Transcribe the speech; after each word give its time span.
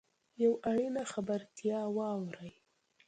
یوه 0.43 0.57
اړینه 0.69 1.03
خبرتیا 1.13 1.79
واورﺉ. 1.95 2.49